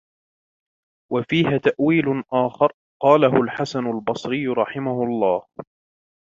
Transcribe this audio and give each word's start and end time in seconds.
وَفِيهَا 1.11 1.57
تَأْوِيلٌ 1.57 2.23
آخَرُ 2.33 2.71
قَالَهُ 3.01 3.41
الْحَسَنُ 3.43 3.87
الْبَصْرِيُّ 3.87 4.47
رَحِمَهُ 4.47 5.03
اللَّهُ 5.03 5.43